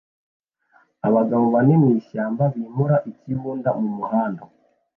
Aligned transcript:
Abagabo 1.07 1.45
bane 1.53 1.73
mwishyamba 1.81 2.43
bimura 2.53 2.95
ikibunda 3.11 3.69
mumuhanda 3.79 4.43